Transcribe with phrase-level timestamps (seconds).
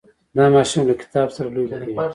[0.35, 1.97] دا ماشوم له کتاب سره لوبې کوي.